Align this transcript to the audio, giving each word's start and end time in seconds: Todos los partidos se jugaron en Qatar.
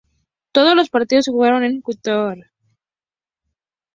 Todos 0.51 0.75
los 0.75 0.89
partidos 0.89 1.25
se 1.25 1.31
jugaron 1.31 1.63
en 1.63 1.79
Qatar. 1.83 2.49